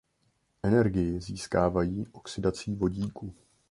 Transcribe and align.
Energii 0.63 1.19
získávají 1.19 2.07
oxidací 2.11 2.75
vodíku. 2.75 3.33